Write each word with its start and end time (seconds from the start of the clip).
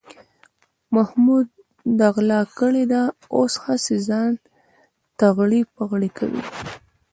محمود 0.95 1.47
غلا 2.15 2.41
کړې 2.59 2.83
ده، 2.91 3.03
اوس 3.35 3.53
هسې 3.65 3.95
ځان 4.07 4.31
تغړې 5.19 5.61
پغړې 5.75 6.09
کوي. 6.17 6.41